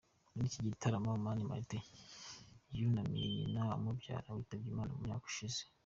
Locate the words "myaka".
5.07-5.27